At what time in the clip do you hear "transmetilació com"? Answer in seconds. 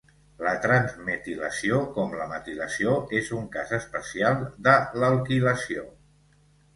0.61-2.15